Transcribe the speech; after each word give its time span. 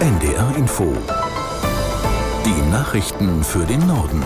NDR 0.00 0.56
Info. 0.56 0.96
Die 2.46 2.70
Nachrichten 2.70 3.44
für 3.44 3.66
den 3.66 3.86
Norden. 3.86 4.24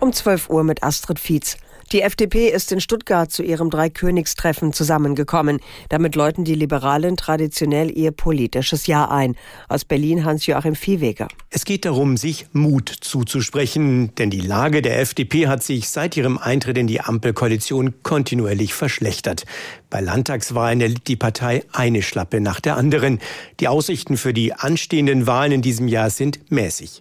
Um 0.00 0.12
12 0.12 0.50
Uhr 0.50 0.64
mit 0.64 0.82
Astrid 0.82 1.20
Fietz. 1.20 1.56
Die 1.90 2.02
FDP 2.02 2.50
ist 2.50 2.70
in 2.70 2.82
Stuttgart 2.82 3.32
zu 3.32 3.42
ihrem 3.42 3.70
Dreikönigstreffen 3.70 4.74
zusammengekommen. 4.74 5.58
Damit 5.88 6.16
läuten 6.16 6.44
die 6.44 6.54
Liberalen 6.54 7.16
traditionell 7.16 7.90
ihr 7.96 8.10
politisches 8.10 8.86
Jahr 8.86 9.10
ein. 9.10 9.36
Aus 9.70 9.86
Berlin 9.86 10.26
Hans-Joachim 10.26 10.74
Viehweger. 10.74 11.28
Es 11.48 11.64
geht 11.64 11.86
darum, 11.86 12.18
sich 12.18 12.44
Mut 12.52 12.90
zuzusprechen, 13.00 14.14
denn 14.16 14.28
die 14.28 14.42
Lage 14.42 14.82
der 14.82 15.00
FDP 15.00 15.46
hat 15.46 15.62
sich 15.62 15.88
seit 15.88 16.14
ihrem 16.18 16.36
Eintritt 16.36 16.76
in 16.76 16.88
die 16.88 17.00
Ampelkoalition 17.00 17.94
kontinuierlich 18.02 18.74
verschlechtert. 18.74 19.46
Bei 19.88 20.02
Landtagswahlen 20.02 20.82
erlitt 20.82 21.08
die 21.08 21.16
Partei 21.16 21.64
eine 21.72 22.02
Schlappe 22.02 22.42
nach 22.42 22.60
der 22.60 22.76
anderen. 22.76 23.18
Die 23.60 23.68
Aussichten 23.68 24.18
für 24.18 24.34
die 24.34 24.52
anstehenden 24.52 25.26
Wahlen 25.26 25.52
in 25.52 25.62
diesem 25.62 25.88
Jahr 25.88 26.10
sind 26.10 26.50
mäßig. 26.50 27.00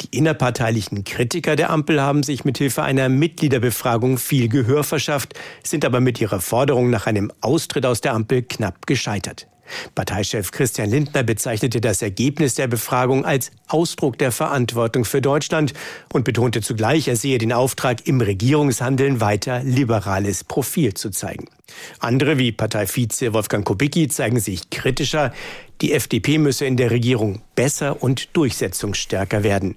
Die 0.00 0.16
innerparteilichen 0.16 1.04
Kritiker 1.04 1.56
der 1.56 1.70
Ampel 1.70 2.00
haben 2.00 2.22
sich 2.22 2.44
mit 2.44 2.56
Hilfe 2.56 2.82
einer 2.82 3.10
Mitgliederbefragung 3.10 4.16
viel 4.20 4.48
Gehör 4.48 4.84
verschafft, 4.84 5.34
sind 5.64 5.84
aber 5.84 6.00
mit 6.00 6.20
ihrer 6.20 6.40
Forderung 6.40 6.90
nach 6.90 7.06
einem 7.06 7.32
Austritt 7.40 7.86
aus 7.86 8.00
der 8.00 8.14
Ampel 8.14 8.42
knapp 8.42 8.86
gescheitert. 8.86 9.48
Parteichef 9.94 10.50
Christian 10.50 10.90
Lindner 10.90 11.22
bezeichnete 11.22 11.80
das 11.80 12.02
Ergebnis 12.02 12.54
der 12.54 12.66
Befragung 12.66 13.24
als 13.24 13.50
Ausdruck 13.68 14.18
der 14.18 14.32
Verantwortung 14.32 15.04
für 15.04 15.20
Deutschland 15.20 15.72
und 16.12 16.24
betonte 16.24 16.60
zugleich, 16.60 17.08
er 17.08 17.16
sehe 17.16 17.38
den 17.38 17.52
Auftrag, 17.52 18.06
im 18.06 18.20
Regierungshandeln 18.20 19.20
weiter 19.20 19.62
liberales 19.62 20.44
Profil 20.44 20.94
zu 20.94 21.10
zeigen. 21.10 21.48
Andere 21.98 22.38
wie 22.38 22.52
Parteivize 22.52 23.32
Wolfgang 23.32 23.64
Kubicki 23.64 24.08
zeigen 24.08 24.40
sich 24.40 24.70
kritischer. 24.70 25.32
Die 25.80 25.92
FDP 25.92 26.38
müsse 26.38 26.66
in 26.66 26.76
der 26.76 26.90
Regierung 26.90 27.42
besser 27.54 28.02
und 28.02 28.36
durchsetzungsstärker 28.36 29.44
werden. 29.44 29.76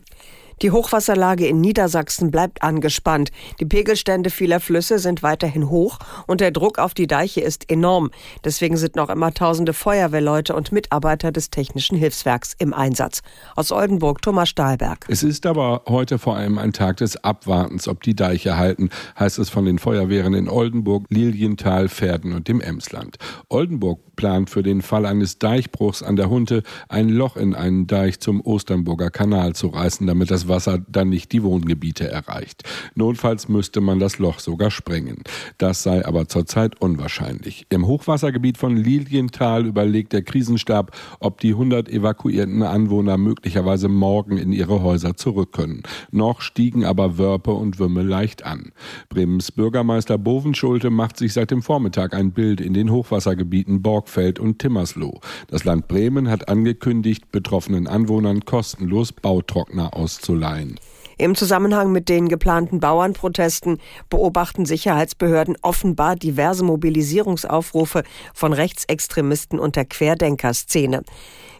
Die 0.64 0.72
Hochwasserlage 0.72 1.46
in 1.46 1.60
Niedersachsen 1.60 2.32
bleibt 2.32 2.64
angespannt. 2.64 3.32
Die 3.60 3.66
Pegelstände 3.66 4.30
vieler 4.30 4.62
Flüsse 4.62 4.98
sind 4.98 5.22
weiterhin 5.22 5.70
hoch 5.70 6.00
und 6.26 6.40
der 6.40 6.52
Druck 6.52 6.80
auf 6.80 6.94
die 6.94 7.06
Deiche 7.06 7.42
ist 7.42 7.70
enorm. 7.70 8.12
Deswegen 8.46 8.78
sind 8.78 8.96
noch 8.96 9.10
immer 9.10 9.34
tausende 9.34 9.74
Feuerwehrleute 9.74 10.56
und 10.56 10.72
Mitarbeiter 10.72 11.34
des 11.34 11.50
Technischen 11.50 11.98
Hilfswerks 11.98 12.56
im 12.60 12.74
Einsatz. 12.74 13.24
Aus 13.58 13.74
Oldenburg 13.74 14.22
Thomas 14.22 14.48
Stahlberg. 14.48 15.06
Es 15.10 15.22
ist 15.22 15.46
aber 15.46 15.82
heute 15.90 16.18
vor 16.18 16.38
allem 16.38 16.58
ein 16.58 16.72
Tag 16.72 16.96
des 16.96 17.22
Abwartens, 17.22 17.90
ob 17.90 18.02
die 18.02 18.16
Deiche 18.16 18.56
halten, 18.56 18.90
heißt 19.20 19.40
es 19.40 19.50
von 19.50 19.66
den 19.66 19.80
Feuerwehren 19.80 20.34
in 20.34 20.48
Oldenburg, 20.48 21.08
Lilienthal, 21.10 21.90
Pferden 21.90 22.32
und 22.32 22.48
dem 22.48 22.62
Emsland. 22.62 23.18
Oldenburg 23.50 24.00
plant 24.16 24.50
für 24.50 24.64
den 24.64 24.82
Fall 24.82 25.06
eines 25.06 25.40
Deichbruchs 25.40 26.04
an 26.04 26.16
der 26.16 26.30
Hunte 26.30 26.64
ein 26.88 27.10
Loch 27.10 27.36
in 27.36 27.54
einen 27.54 27.86
Deich 27.86 28.22
zum 28.22 28.40
Osternburger 28.40 29.10
Kanal 29.10 29.56
zu 29.56 29.68
reißen, 29.68 30.08
damit 30.08 30.32
das 30.32 30.48
Wasser 30.48 30.53
dann 30.88 31.10
nicht 31.10 31.32
die 31.32 31.44
Wohngebiete 31.44 32.10
erreicht. 32.10 32.64
Notfalls 32.96 33.50
müsste 33.50 33.82
man 33.82 34.00
das 34.00 34.20
Loch 34.20 34.40
sogar 34.40 34.72
sprengen. 34.72 35.24
Das 35.58 35.84
sei 35.84 36.06
aber 36.06 36.28
zurzeit 36.28 36.80
unwahrscheinlich. 36.82 37.66
Im 37.70 37.88
Hochwassergebiet 37.88 38.58
von 38.58 38.78
Lilienthal 38.78 39.66
überlegt 39.66 40.14
der 40.14 40.22
Krisenstab, 40.22 40.96
ob 41.20 41.40
die 41.40 41.52
100 41.52 41.90
evakuierten 41.90 42.64
Anwohner 42.64 43.18
möglicherweise 43.18 43.90
morgen 43.90 44.38
in 44.38 44.52
ihre 44.52 44.82
Häuser 44.82 45.16
zurück 45.16 45.54
können. 45.54 45.84
Noch 46.12 46.42
stiegen 46.42 46.86
aber 46.86 47.18
Wörpe 47.18 47.52
und 47.52 47.80
Würme 47.80 48.04
leicht 48.04 48.46
an. 48.46 48.72
Bremens 49.10 49.52
Bürgermeister 49.52 50.18
Bovenschulte 50.18 50.90
macht 50.90 51.18
sich 51.18 51.34
seit 51.34 51.52
dem 51.52 51.62
Vormittag 51.62 52.14
ein 52.14 52.32
Bild 52.32 52.62
in 52.62 52.74
den 52.74 52.92
Hochwassergebieten 52.92 53.82
Borgfeld 53.82 54.40
und 54.40 54.60
Timmersloh. 54.60 55.20
Das 55.48 55.64
Land 55.64 55.88
Bremen 55.88 56.30
hat 56.30 56.50
angekündigt, 56.50 57.32
betroffenen 57.32 57.88
Anwohnern 57.88 58.46
kostenlos 58.46 59.12
Bautrockner 59.12 59.94
auszuleihen 59.96 60.43
auszuleihen. 60.44 60.80
Im 61.20 61.36
Zusammenhang 61.36 61.92
mit 61.92 62.10
den 62.10 62.28
geplanten 62.28 62.80
Bauernprotesten 62.80 63.80
beobachten 64.10 64.66
Sicherheitsbehörden 64.66 65.58
offenbar 65.62 66.16
diverse 66.16 66.64
Mobilisierungsaufrufe 66.64 68.04
von 68.34 68.52
Rechtsextremisten 68.52 69.60
und 69.60 69.76
der 69.76 69.86
Querdenkerszene. 69.86 71.04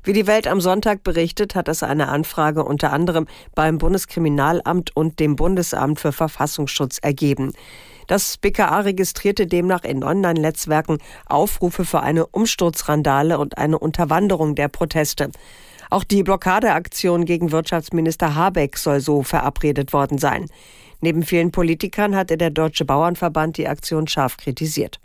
Wie 0.04 0.14
die 0.14 0.28
Welt 0.28 0.48
am 0.48 0.60
Sonntag 0.60 1.04
berichtet, 1.04 1.54
hat 1.54 1.68
es 1.68 1.84
eine 1.84 2.10
Anfrage 2.10 2.64
unter 2.64 2.92
anderem 2.92 3.28
beim 3.54 3.78
Bundeskriminalamt 3.78 4.96
und 4.98 5.20
dem 5.20 5.36
Bundesamt 5.36 6.00
für 6.00 6.12
Verfassungsschutz 6.12 6.98
ergeben. 6.98 7.54
Das 8.08 8.38
BKA 8.38 8.82
registrierte 8.82 9.48
demnach 9.48 9.84
in 9.84 10.04
Online-Netzwerken 10.04 10.98
Aufrufe 11.28 11.86
für 11.86 12.02
eine 12.02 12.26
Umsturzrandale 12.26 13.38
und 13.38 13.58
eine 13.58 13.80
Unterwanderung 13.80 14.56
der 14.56 14.68
Proteste. 14.68 15.30
Auch 15.94 16.04
die 16.04 16.24
Blockadeaktion 16.24 17.24
gegen 17.24 17.52
Wirtschaftsminister 17.52 18.34
Habeck 18.34 18.80
soll 18.80 19.00
so 19.00 19.22
verabredet 19.22 19.94
worden 19.94 20.18
sein. 20.18 20.48
Neben 21.02 21.22
vielen 21.22 21.52
Politikern 21.52 22.16
hatte 22.16 22.36
der 22.36 22.50
Deutsche 22.50 22.84
Bauernverband 22.84 23.58
die 23.58 23.68
Aktion 23.68 24.08
scharf 24.08 24.38
kritisiert. 24.38 25.00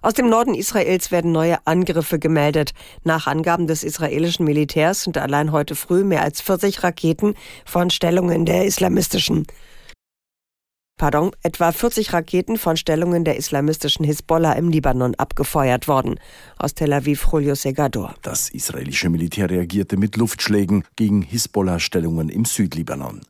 Aus 0.00 0.14
dem 0.14 0.28
Norden 0.28 0.54
Israels 0.54 1.10
werden 1.10 1.32
neue 1.32 1.58
Angriffe 1.66 2.20
gemeldet. 2.20 2.70
Nach 3.02 3.26
Angaben 3.26 3.66
des 3.66 3.82
israelischen 3.82 4.44
Militärs 4.44 5.02
sind 5.02 5.18
allein 5.18 5.50
heute 5.50 5.74
früh 5.74 6.04
mehr 6.04 6.22
als 6.22 6.40
40 6.40 6.84
Raketen 6.84 7.34
von 7.64 7.90
Stellungen 7.90 8.44
der 8.44 8.64
islamistischen 8.64 9.44
pardon, 10.98 11.30
etwa 11.42 11.72
40 11.72 12.12
Raketen 12.12 12.58
von 12.58 12.76
Stellungen 12.76 13.24
der 13.24 13.36
islamistischen 13.36 14.04
Hisbollah 14.04 14.52
im 14.52 14.68
Libanon 14.68 15.14
abgefeuert 15.14 15.88
worden. 15.88 16.20
Aus 16.58 16.74
Tel 16.74 16.92
Aviv 16.92 17.26
Julio 17.32 17.54
Segador. 17.54 18.14
Das 18.22 18.50
israelische 18.50 19.08
Militär 19.08 19.48
reagierte 19.48 19.96
mit 19.96 20.16
Luftschlägen 20.16 20.84
gegen 20.96 21.22
Hisbollah-Stellungen 21.22 22.28
im 22.28 22.44
Südlibanon. 22.44 23.22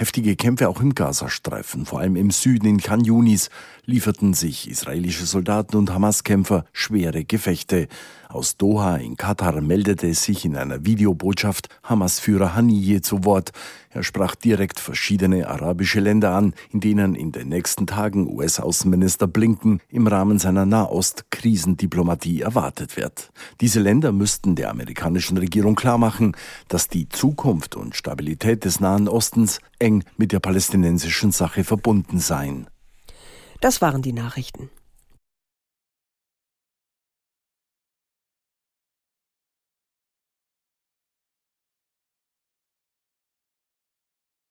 Heftige 0.00 0.34
Kämpfe 0.34 0.70
auch 0.70 0.80
im 0.80 0.94
Gazastreifen, 0.94 1.84
vor 1.84 2.00
allem 2.00 2.16
im 2.16 2.30
Süden 2.30 2.64
in 2.66 2.78
Khan 2.78 3.04
Yunis, 3.04 3.50
lieferten 3.84 4.32
sich 4.32 4.70
israelische 4.70 5.26
Soldaten 5.26 5.76
und 5.76 5.92
Hamas-Kämpfer 5.92 6.64
schwere 6.72 7.24
Gefechte. 7.24 7.86
Aus 8.30 8.56
Doha 8.56 8.96
in 8.96 9.16
Katar 9.16 9.60
meldete 9.60 10.14
sich 10.14 10.46
in 10.46 10.56
einer 10.56 10.86
Videobotschaft 10.86 11.68
Hamas-Führer 11.82 12.54
Haniyeh 12.54 13.02
zu 13.02 13.24
Wort. 13.24 13.50
Er 13.90 14.04
sprach 14.04 14.36
direkt 14.36 14.78
verschiedene 14.78 15.48
arabische 15.48 15.98
Länder 15.98 16.30
an, 16.36 16.54
in 16.72 16.78
denen 16.78 17.16
in 17.16 17.32
den 17.32 17.48
nächsten 17.48 17.88
Tagen 17.88 18.28
US-Außenminister 18.28 19.26
Blinken 19.26 19.80
im 19.88 20.06
Rahmen 20.06 20.38
seiner 20.38 20.64
Nahost-Krisendiplomatie 20.64 22.40
erwartet 22.42 22.96
wird. 22.96 23.32
Diese 23.60 23.80
Länder 23.80 24.12
müssten 24.12 24.54
der 24.54 24.70
amerikanischen 24.70 25.36
Regierung 25.36 25.74
klarmachen, 25.74 26.36
dass 26.68 26.86
die 26.86 27.08
Zukunft 27.08 27.74
und 27.74 27.96
Stabilität 27.96 28.64
des 28.64 28.78
Nahen 28.78 29.08
Ostens 29.08 29.58
eng 29.90 30.04
mit 30.16 30.32
der 30.32 30.40
palästinensischen 30.40 31.32
Sache 31.32 31.64
verbunden 31.64 32.18
seien. 32.20 32.66
Das 33.60 33.82
waren 33.82 34.02
die 34.02 34.12
Nachrichten. 34.12 34.70